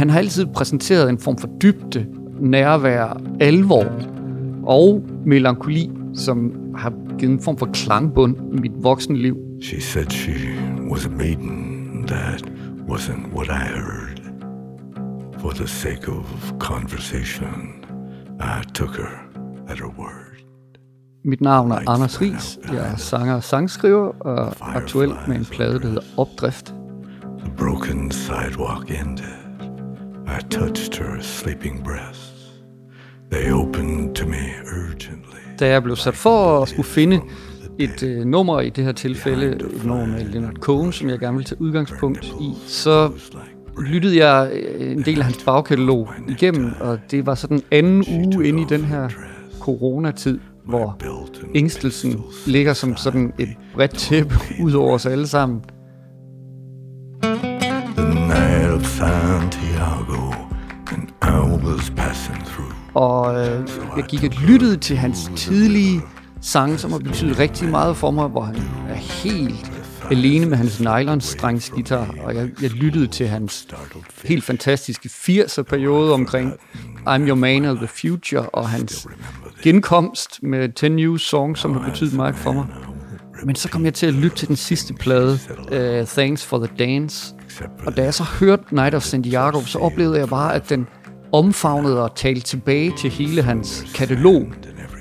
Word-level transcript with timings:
han 0.00 0.10
har 0.10 0.18
altid 0.18 0.46
præsenteret 0.46 1.08
en 1.08 1.18
form 1.18 1.38
for 1.38 1.48
dybde, 1.62 2.06
nærvær, 2.40 3.20
alvor 3.40 3.86
og 4.66 5.02
melankoli, 5.26 5.90
som 6.14 6.52
har 6.76 6.92
givet 7.18 7.32
en 7.32 7.42
form 7.42 7.58
for 7.58 7.68
klangbund 7.72 8.36
i 8.54 8.60
mit 8.60 8.72
voksenliv. 8.74 9.36
She 9.62 9.80
said 9.80 10.10
she 10.10 10.34
was 10.90 11.06
a 11.06 11.08
maiden. 11.08 12.04
That 12.06 12.44
wasn't 12.88 13.34
what 13.36 13.48
I 13.48 13.66
heard. 13.78 14.20
For 15.38 15.50
the 15.50 15.66
sake 15.66 16.08
of 16.08 16.52
conversation, 16.58 17.84
I 18.40 18.72
took 18.74 18.96
her 18.96 19.12
at 19.68 19.78
her 19.78 19.98
word. 19.98 20.44
Mit 21.24 21.40
navn 21.40 21.70
er 21.70 21.78
Anders 21.88 22.20
Ries. 22.20 22.58
Jeg 22.72 22.92
er 22.92 22.96
sanger 22.96 23.34
og 23.34 23.42
sangskriver 23.42 24.08
og 24.20 24.54
aktuel 24.60 25.10
med 25.28 25.36
en 25.36 25.44
plade, 25.44 25.80
der 25.80 25.86
hedder 25.86 26.02
Opdrift. 26.16 26.74
The 27.38 27.52
broken 27.56 28.10
sidewalk 28.10 28.90
ended. 29.00 29.39
I 30.38 30.42
touched 30.50 30.94
her 30.94 31.20
sleeping 31.20 31.84
breasts. 31.84 32.50
They 33.32 33.52
opened 33.52 34.14
to 34.14 34.26
me 34.26 34.36
urgently. 34.76 35.38
Da 35.60 35.68
jeg 35.68 35.82
blev 35.82 35.96
sat 35.96 36.16
for 36.16 36.62
at 36.62 36.68
skulle 36.68 36.86
finde 36.86 37.20
et 37.78 38.02
øh, 38.02 38.24
nummer 38.24 38.60
i 38.60 38.70
det 38.70 38.84
her 38.84 38.92
tilfælde, 38.92 39.46
et 39.46 39.84
nummer 39.84 40.06
med 40.06 40.24
Leonard 40.24 40.54
Cohen, 40.54 40.92
som 40.92 41.08
jeg 41.08 41.18
gerne 41.18 41.36
vil 41.36 41.46
tage 41.46 41.60
udgangspunkt 41.60 42.24
i, 42.24 42.52
så 42.66 43.12
lyttede 43.78 44.26
jeg 44.26 44.50
øh, 44.52 44.92
en 44.92 45.02
del 45.02 45.18
af 45.18 45.24
hans 45.24 45.44
bagkatalog 45.44 46.08
igennem, 46.28 46.72
og 46.80 46.98
det 47.10 47.26
var 47.26 47.34
så 47.34 47.46
den 47.46 47.62
anden 47.70 48.04
uge 48.24 48.48
inde 48.48 48.62
i 48.62 48.66
den 48.68 48.84
her 48.84 49.08
coronatid, 49.60 50.38
hvor 50.64 50.98
ængstelsen 51.54 52.22
ligger 52.46 52.72
som 52.72 52.96
sådan 52.96 53.32
et 53.38 53.48
bredt 53.74 53.94
tæppe 53.94 54.34
ud 54.62 54.72
over 54.72 54.94
os 54.94 55.06
alle 55.06 55.26
sammen. 55.26 55.62
Og 62.94 63.34
øh, 63.34 63.68
jeg 63.96 64.04
gik 64.08 64.24
og 64.24 64.30
lyttede 64.42 64.76
til 64.76 64.96
hans 64.96 65.30
tidlige 65.36 66.02
sange, 66.40 66.78
som 66.78 66.92
har 66.92 66.98
betydet 66.98 67.38
rigtig 67.38 67.68
meget 67.68 67.96
for 67.96 68.10
mig, 68.10 68.28
hvor 68.28 68.40
han 68.40 68.56
er 68.88 68.94
helt 68.94 69.72
alene 70.10 70.46
med 70.46 70.56
hans 70.56 70.80
nylonstrengsgitar, 70.80 72.14
og 72.24 72.34
jeg, 72.34 72.48
jeg 72.62 72.70
lyttede 72.70 73.06
til 73.06 73.28
hans 73.28 73.68
helt 74.24 74.44
fantastiske 74.44 75.08
80'er 75.08 75.62
periode 75.62 76.12
omkring 76.12 76.52
I'm 77.06 77.28
Your 77.28 77.34
Man 77.34 77.64
of 77.64 77.76
the 77.76 77.86
Future, 77.86 78.48
og 78.48 78.68
hans 78.68 79.06
genkomst 79.62 80.42
med 80.42 80.68
10 80.68 80.88
New 80.88 81.16
Songs, 81.16 81.60
som 81.60 81.72
har 81.72 81.90
betydet 81.90 82.14
meget 82.14 82.34
for 82.34 82.52
mig. 82.52 82.66
Men 83.44 83.54
så 83.54 83.68
kom 83.68 83.84
jeg 83.84 83.94
til 83.94 84.06
at 84.06 84.14
lytte 84.14 84.36
til 84.36 84.48
den 84.48 84.56
sidste 84.56 84.94
plade, 84.94 85.38
uh, 85.72 86.06
Thanks 86.06 86.46
for 86.46 86.58
the 86.58 86.68
Dance, 86.78 87.34
og 87.86 87.96
da 87.96 88.02
jeg 88.02 88.14
så 88.14 88.24
hørte 88.24 88.74
Night 88.74 88.94
of 88.94 89.02
Santiago, 89.02 89.60
så 89.60 89.78
oplevede 89.78 90.18
jeg 90.18 90.28
bare, 90.28 90.54
at 90.54 90.70
den 90.70 90.86
omfavnede 91.32 92.02
og 92.02 92.14
talte 92.14 92.40
tilbage 92.40 92.92
til 92.98 93.10
hele 93.10 93.42
hans 93.42 93.84
katalog. 93.94 94.46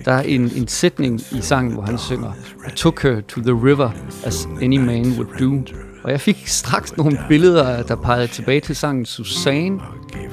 Der 0.05 0.11
er 0.11 0.21
en, 0.21 0.41
en 0.41 0.67
sætning 0.67 1.21
i 1.31 1.41
sangen, 1.41 1.73
hvor 1.73 1.83
han 1.83 1.97
synger 1.97 2.31
I 2.67 2.71
took 2.75 3.03
her 3.03 3.21
to 3.21 3.41
the 3.41 3.53
river 3.53 3.89
as 4.25 4.47
any 4.61 4.77
man 4.77 5.05
would 5.17 5.39
do. 5.39 5.73
Og 6.03 6.11
jeg 6.11 6.21
fik 6.21 6.47
straks 6.47 6.97
nogle 6.97 7.19
billeder, 7.27 7.83
der 7.83 7.95
pegede 7.95 8.27
tilbage 8.27 8.59
til 8.59 8.75
sangen 8.75 9.05
Susanne. 9.05 9.79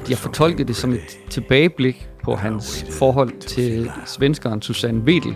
De 0.07 0.13
har 0.13 0.15
fortolket 0.15 0.67
det 0.67 0.75
som 0.75 0.93
et 0.93 1.17
tilbageblik 1.29 2.09
på 2.23 2.35
hans 2.35 2.85
forhold 2.99 3.41
til 3.41 3.91
svenskeren 4.05 4.61
Susanne 4.61 5.01
Wedel. 5.01 5.35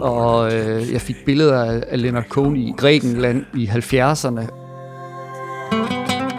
Og 0.00 0.54
øh, 0.54 0.92
jeg 0.92 1.00
fik 1.00 1.16
billeder 1.26 1.82
af, 1.88 2.00
Leonard 2.00 2.28
Cohen 2.28 2.56
i 2.56 2.74
Grækenland 2.76 3.44
i 3.54 3.66
70'erne. 3.66 4.46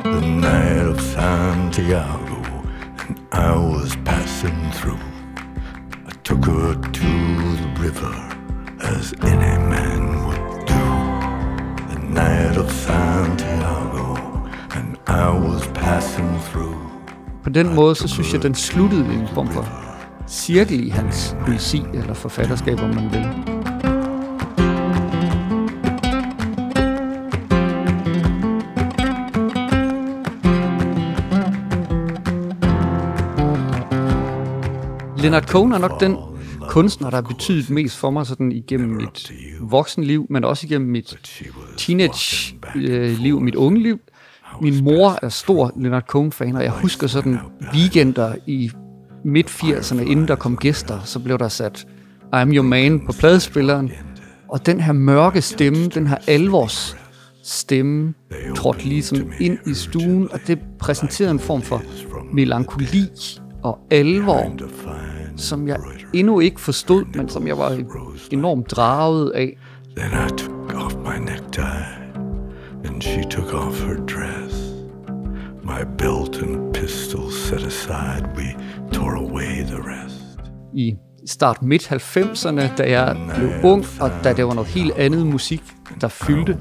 The 0.06 0.36
night 0.36 0.88
of 0.90 1.02
Santiago, 1.02 2.23
I 3.34 3.56
was 3.56 3.96
passing 4.06 4.72
through. 4.72 5.00
I 6.08 6.12
took 6.24 6.46
her 6.46 6.74
to 6.76 7.10
the 7.62 7.70
river, 7.80 8.14
as 8.80 9.14
any 9.24 9.58
man 9.74 10.02
would 10.26 10.68
do. 10.68 10.86
The 11.94 12.00
night 12.10 12.58
of 12.58 12.72
Santiago, 12.72 14.16
and 14.76 14.98
I 15.08 15.30
was 15.48 15.68
passing 15.74 16.40
through. 16.40 16.78
På 17.44 17.50
den 17.50 17.76
måde, 17.76 17.96
så 17.96 18.08
synes 18.08 18.34
jeg, 18.34 18.44
den 18.44 18.56
sluttede 18.56 19.14
i 19.14 19.16
en 19.16 19.28
form 19.28 19.48
for 19.48 19.68
cirkel 20.28 20.88
i 20.88 20.90
hans 20.90 21.36
poesi 21.46 21.84
eller 21.94 22.14
forfatterskab, 22.14 22.80
om 22.80 22.90
man 22.90 23.12
vil. 23.12 23.53
Leonard 35.24 35.48
Cohen 35.48 35.72
er 35.72 35.78
nok 35.78 36.00
den 36.00 36.18
kunstner, 36.70 37.10
der 37.10 37.18
har 37.18 37.22
betydet 37.22 37.70
mest 37.70 37.98
for 37.98 38.10
mig 38.10 38.26
sådan 38.26 38.52
igennem 38.52 38.90
mit 38.90 39.32
voksenliv, 39.62 40.28
men 40.30 40.44
også 40.44 40.68
igennem 40.68 40.90
mit 40.90 41.34
teenage-liv, 41.78 43.42
mit 43.42 43.56
unge 43.56 43.84
liv. 43.84 44.00
Min 44.62 44.84
mor 44.84 45.20
er 45.22 45.30
stor 45.30 45.72
Leonard 45.76 46.04
Cohen-fan, 46.08 46.56
og 46.56 46.64
jeg 46.64 46.72
husker 46.72 47.08
sådan 47.08 47.40
weekender 47.74 48.36
i 48.48 48.72
midt-80'erne, 49.26 50.02
inden 50.02 50.28
der 50.28 50.36
kom 50.36 50.58
gæster, 50.58 51.00
så 51.04 51.20
blev 51.20 51.38
der 51.38 51.48
sat 51.48 51.88
I'm 52.36 52.56
Your 52.56 52.64
Man 52.64 53.06
på 53.06 53.12
pladespilleren. 53.20 53.92
Og 54.50 54.66
den 54.66 54.80
her 54.80 54.94
mørke 54.94 55.42
stemme, 55.42 55.88
den 55.88 56.08
her 56.08 56.18
alvors 56.28 56.98
stemme, 57.44 58.14
trådte 58.56 58.86
ligesom 58.86 59.32
ind 59.40 59.58
i 59.66 59.74
stuen, 59.74 60.32
og 60.32 60.40
det 60.48 60.60
præsenterede 60.80 61.32
en 61.32 61.40
form 61.40 61.62
for 61.62 61.82
melankoli 62.34 63.04
og 63.64 63.80
alvor, 63.92 64.52
som 65.38 65.68
jeg 65.68 65.78
endnu 66.14 66.40
ikke 66.40 66.62
forstod, 66.62 67.06
men 67.16 67.30
som 67.30 67.48
jeg 67.48 67.58
var 67.58 67.80
enormt 68.32 68.72
draget 68.72 69.32
af. 69.32 69.58
Then 69.98 70.12
I 70.28 70.30
took 70.38 70.74
off 70.76 70.96
my 70.96 71.32
necktie, 71.32 71.86
and 72.86 73.02
she 73.02 73.24
took 73.30 73.54
off 73.54 73.84
her 73.84 73.96
dress. 73.96 74.56
My 75.64 75.86
belt 75.98 76.42
and 76.42 76.74
pistol 76.74 77.32
set 77.32 77.66
aside, 77.66 78.30
we 78.36 78.56
tore 78.94 79.18
away 79.18 79.64
the 79.66 79.78
rest. 79.78 80.24
i 80.74 80.96
start 81.26 81.62
midt 81.62 81.92
90'erne, 81.92 82.76
da 82.78 82.92
jeg 82.92 83.18
blev 83.36 83.50
ung, 83.64 83.86
og 84.00 84.12
da 84.24 84.34
det 84.34 84.46
var 84.46 84.54
noget 84.54 84.70
helt 84.70 84.94
andet 84.94 85.28
musik, 85.28 85.64
der 86.02 86.08
fyldte 86.08 86.58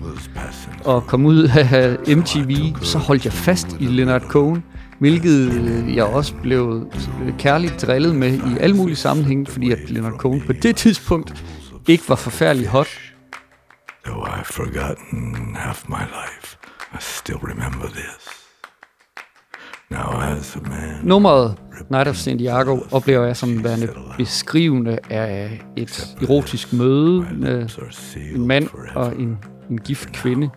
og 0.85 1.07
kom 1.07 1.27
ud 1.27 1.49
af 1.73 1.97
MTV, 2.17 2.77
så 2.83 2.99
holdt 2.99 3.25
jeg 3.25 3.33
fast 3.33 3.77
i 3.81 3.87
Leonard 3.87 4.23
Cohen, 4.23 4.65
hvilket 5.03 5.95
jeg 5.95 6.05
også 6.05 6.35
blev 6.43 6.91
kærligt 7.39 7.83
drillet 7.83 8.15
med 8.15 8.33
i 8.33 8.59
alle 8.61 8.77
mulige 8.77 8.97
sammenhænge, 8.97 9.47
fordi 9.47 9.71
at 9.71 9.91
Leonard 9.91 10.19
Cohen 10.19 10.43
på 10.47 10.53
det 10.53 10.77
tidspunkt 10.77 11.45
ikke 11.89 12.05
var 12.09 12.15
forfærdelig 12.15 12.69
hot. 12.69 12.89
Though 14.05 14.39
I've 14.39 14.53
forgotten 14.53 15.57
half 15.57 15.89
my 15.89 15.95
life, 15.95 16.57
I 16.95 16.97
still 17.01 17.37
remember 17.37 17.87
this. 17.87 18.43
Nummeret 21.03 21.59
Night 21.91 22.09
of 22.09 22.17
Santiago 22.17 22.79
oplever 22.93 23.25
jeg 23.25 23.37
som 23.37 23.65
værende 23.65 23.89
beskrivende 24.17 24.99
af 25.11 25.61
et 25.77 26.17
erotisk 26.23 26.73
møde 26.73 27.27
med 27.33 27.69
en 28.35 28.47
mand 28.47 28.69
og 28.95 29.17
en, 29.19 29.39
en 29.71 29.79
gift 29.79 30.13
kvinde. 30.13 30.51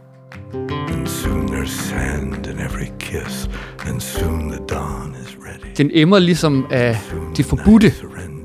Soon 1.06 1.47
there's 1.47 1.72
sand 1.72 2.47
in 2.47 2.59
every 2.59 2.91
kiss, 3.00 3.50
and 3.88 4.01
soon 4.01 4.51
the 4.51 4.59
dawn 4.69 5.16
is 5.25 5.38
ready. 5.38 5.75
Den 5.78 5.91
emmer 5.94 6.19
ligesom 6.19 6.68
af 6.72 6.97
det 7.38 7.46
forbudte, 7.46 7.94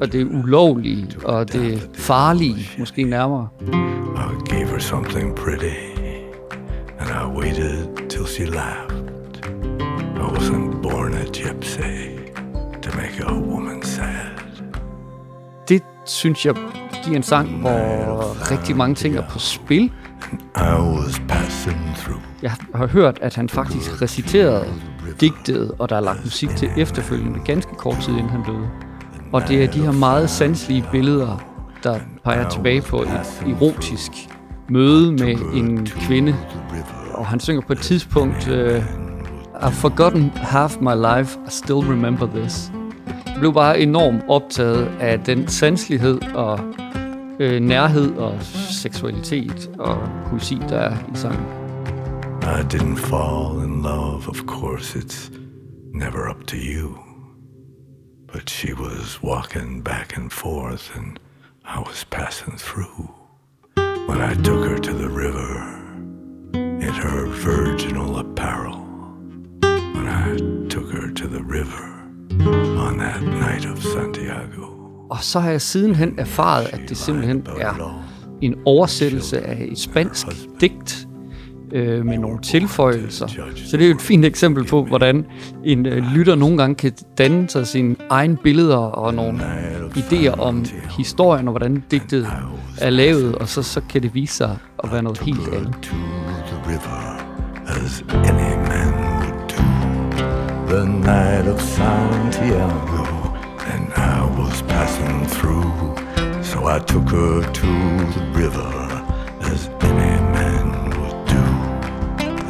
og 0.01 0.13
det 0.13 0.25
ulovlige, 0.25 1.09
og 1.25 1.53
det 1.53 1.91
farlige, 1.95 2.71
måske 2.79 3.03
nærmere. 3.03 3.49
I 3.63 4.55
gave 4.55 4.69
her 4.69 4.79
something 4.79 5.35
pretty, 5.35 5.75
and 6.99 7.09
I 7.11 7.39
waited 7.39 8.09
till 8.09 8.27
she 8.27 8.45
laughed. 8.45 9.01
I 10.17 10.23
wasn't 10.23 10.83
born 10.83 11.15
a 11.15 11.25
gypsy 11.25 11.81
to 12.83 12.91
make 12.97 13.25
a 13.27 13.33
woman 13.33 13.83
sad. 13.83 14.11
Det 15.69 15.83
synes 16.07 16.47
jeg 16.47 16.55
giver 17.05 17.17
en 17.17 17.23
sang, 17.23 17.61
hvor 17.61 18.51
rigtig 18.51 18.77
mange 18.77 18.95
ting 18.95 19.17
er 19.17 19.23
på 19.31 19.39
spil. 19.39 19.93
I 20.57 20.61
was. 20.61 21.21
Jeg 22.43 22.53
har 22.75 22.87
hørt, 22.87 23.19
at 23.23 23.35
han 23.35 23.49
faktisk 23.49 24.03
reciterede 24.03 24.67
digtet, 25.21 25.73
og 25.79 25.89
der 25.89 25.97
er 25.97 26.01
lagt 26.01 26.25
musik 26.25 26.49
til 26.57 26.71
efterfølgende, 26.77 27.41
ganske 27.45 27.75
kort 27.75 27.97
tid 28.03 28.13
inden 28.13 28.29
han 28.29 28.43
døde. 28.47 28.69
Og 29.33 29.49
det 29.49 29.65
er 29.65 29.67
de 29.67 29.83
her 29.83 29.93
meget 29.93 30.31
sanselige 30.31 30.85
billeder, 30.93 31.45
der 31.83 31.99
peger 32.25 32.49
tilbage 32.49 32.83
på 32.83 33.03
et 33.03 33.43
erotisk 33.47 34.11
møde 34.69 35.13
med 35.13 35.37
en 35.55 35.87
kvinde. 35.87 36.37
Og 37.15 37.27
han 37.27 37.41
synger 37.41 37.61
på 37.67 37.73
et 37.73 37.79
tidspunkt, 37.79 38.49
uh, 38.49 38.85
I've 39.55 39.75
forgotten 39.75 40.31
half 40.35 40.77
my 40.81 40.95
life, 40.95 41.39
I 41.47 41.51
still 41.51 41.79
remember 41.79 42.27
this. 42.27 42.73
Jeg 43.27 43.37
blev 43.39 43.55
bare 43.55 43.81
enormt 43.81 44.23
optaget 44.29 44.91
af 45.01 45.21
den 45.21 45.49
sanselighed 45.49 46.21
og 46.35 46.61
øh, 47.41 47.61
nærhed 47.61 48.17
og 48.17 48.43
seksualitet 48.83 49.71
og 49.79 50.09
poesi, 50.27 50.59
der 50.69 50.79
er 50.79 50.97
i 51.15 51.17
sangen. 51.17 51.47
I 52.43 52.63
didn't 52.75 52.97
fall 52.97 53.65
in 53.65 53.83
love, 53.83 54.29
of 54.29 54.45
course. 54.47 54.99
It's 54.99 55.31
never 55.95 56.29
up 56.31 56.47
to 56.47 56.57
you. 56.57 56.99
But 58.33 58.51
she 58.51 58.73
was 58.75 59.23
walking 59.23 59.85
back 59.85 60.17
and 60.17 60.31
forth, 60.31 60.97
and 60.97 61.19
I 61.65 61.79
was 61.79 62.05
passing 62.11 62.59
through. 62.59 63.11
When 64.09 64.21
I 64.21 64.35
took 64.43 64.65
her 64.71 64.79
to 64.79 64.93
the 64.93 65.09
river 65.09 65.53
in 66.55 66.95
her 67.05 67.27
virginal 67.27 68.19
apparel, 68.19 68.81
when 69.95 70.09
I 70.09 70.37
took 70.69 70.91
her 70.93 71.11
to 71.13 71.27
the 71.29 71.43
river 71.43 71.85
on 72.87 72.99
that 72.99 73.23
night 73.23 73.65
of 73.65 73.83
Santiago. 73.83 74.70
Og 75.11 75.19
så 75.21 75.41
har 75.41 75.51
jeg 75.51 75.61
sidenhen 75.61 76.15
erfaret, 76.19 76.67
at 76.73 76.81
det 76.89 76.97
simpelthen 76.97 77.47
er 77.61 78.03
en 78.43 78.55
oversættelse 78.65 79.41
af 79.47 79.69
et 79.71 79.79
spansk 79.79 80.27
digt 80.61 81.07
øh, 81.73 82.07
med 82.07 82.19
nogle 82.19 82.39
tilføjelser. 82.43 83.27
Så 83.55 83.77
det 83.77 83.83
er 83.83 83.89
jo 83.89 83.95
et 83.95 84.01
fint 84.01 84.25
eksempel 84.25 84.65
på, 84.65 84.85
hvordan 84.85 85.27
en 85.65 85.87
øh, 85.87 86.05
lytter 86.15 86.35
nogle 86.35 86.57
gange 86.57 86.75
kan 86.75 86.93
danne 87.19 87.49
sig 87.49 87.67
sine 87.67 87.97
egne 88.11 88.37
billeder 88.37 88.77
og 88.77 89.15
nogle 89.15 89.41
idéer 89.97 90.41
om 90.41 90.65
historien 90.99 91.49
og 91.49 91.53
hvordan 91.53 91.85
digtet 91.91 92.27
er 92.79 92.91
lavet, 92.91 93.35
og 93.35 93.49
så, 93.49 93.63
så 93.63 93.81
kan 93.89 94.03
det 94.03 94.15
vise 94.15 94.35
sig 94.35 94.59
at 94.85 94.93
være 94.93 95.03
noget 95.03 95.19
helt 95.19 95.49
andet. 95.55 95.93
the 96.51 96.57
river 96.67 97.01
as 97.67 98.03
any 98.13 98.57
man 98.69 98.91
would 99.21 99.49
do. 99.49 99.63
The 100.67 100.85
night 100.85 101.47
of 101.47 101.61
Santiago, 101.61 103.10
was 104.41 104.63
passing 104.63 105.27
through. 105.37 105.73
So 106.51 106.67
I 106.67 106.79
took 106.79 107.09
her 107.11 107.43
to 107.61 107.73
the 108.17 108.25
river 108.43 108.73
as 109.51 109.61
any 109.91 110.15
man 110.37 110.67
would 110.99 111.19
do. 111.35 111.45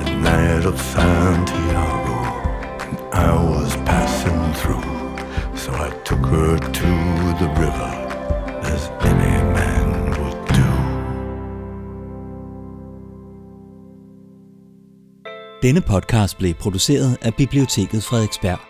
The 0.00 0.10
night 0.28 0.64
of 0.72 0.76
Santiago, 0.92 2.18
and 2.84 2.96
I 3.12 3.32
was 3.52 3.70
passing 3.90 4.42
through. 4.60 4.90
So 5.62 5.70
I 5.86 5.90
took 6.08 6.24
her 6.36 6.58
to 6.80 6.90
the 7.42 7.48
river 7.62 7.92
as 8.74 8.82
any 9.10 9.36
man 9.56 9.86
would 10.18 10.40
do. 10.58 10.70
Denne 15.62 15.80
podcast 15.80 16.38
blev 16.38 16.54
produceret 16.54 17.18
af 17.22 17.34
Biblioteket 17.34 18.04
Frederiksberg. 18.04 18.69